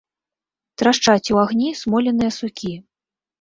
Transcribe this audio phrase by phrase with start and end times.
[0.81, 2.73] Трашчаць у агні смоленыя сукі.